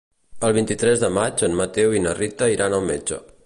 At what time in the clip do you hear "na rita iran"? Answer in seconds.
2.07-2.79